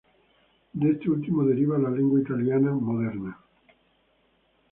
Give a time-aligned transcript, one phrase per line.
[0.73, 3.37] De este último deriva la lengua italiana moderna.